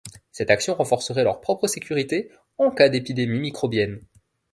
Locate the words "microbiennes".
3.39-4.01